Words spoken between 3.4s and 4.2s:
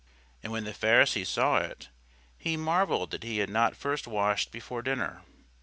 not first